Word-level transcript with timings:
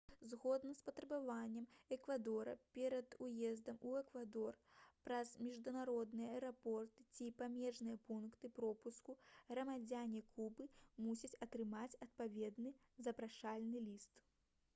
згодна 0.31 0.71
з 0.77 0.85
патрабаваннем 0.85 1.65
эквадора 1.95 2.53
перад 2.77 3.17
уездам 3.25 3.77
у 3.89 3.91
эквадор 3.99 4.57
праз 5.09 5.33
міжнародныя 5.49 6.31
аэрапорты 6.37 7.05
ці 7.19 7.29
памежныя 7.43 8.01
пункты 8.09 8.51
пропуску 8.59 9.15
грамадзяне 9.53 10.23
кубы 10.33 10.69
мусяць 11.09 11.35
атрымаць 11.47 11.99
адпаведны 12.07 12.73
запрашальны 13.09 13.83
ліст 13.91 14.25